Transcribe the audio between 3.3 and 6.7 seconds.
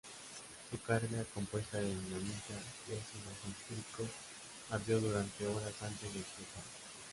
sulfúrico ardió durante horas antes de explotar.